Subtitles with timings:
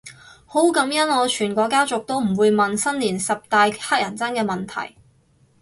[0.47, 4.95] 好感恩我全個家族都唔會問新年十大乞人憎問題